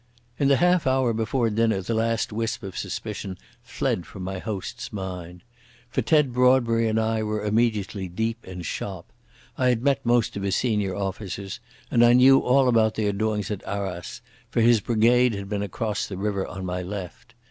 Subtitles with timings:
[0.39, 4.91] In the half hour before dinner the last wisp of suspicion fled from my host's
[4.91, 5.43] mind.
[5.91, 9.13] For Ted Broadbury and I were immediately deep in "shop".
[9.59, 11.59] I had met most of his senior officers,
[11.91, 16.07] and I knew all about their doings at Arras, for his brigade had been across
[16.07, 17.35] the river on my left.